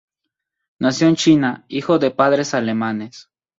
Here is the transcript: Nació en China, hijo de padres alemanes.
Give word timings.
Nació 0.79 1.09
en 1.09 1.15
China, 1.15 1.65
hijo 1.67 1.99
de 1.99 2.09
padres 2.09 2.55
alemanes. 2.55 3.29